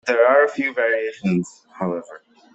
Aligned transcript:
There 0.07 0.27
are 0.27 0.43
a 0.45 0.49
few 0.49 0.73
variations, 0.73 1.61
however. 1.73 2.23